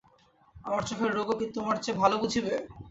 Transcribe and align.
আমার 0.65 0.83
চোখের 0.87 1.11
রোগ 1.13 1.27
ও 1.29 1.39
কি 1.39 1.45
তোমার 1.55 1.75
চেয়ে 1.83 1.99
ভালো 2.01 2.15
বুঝিবে। 2.21 2.53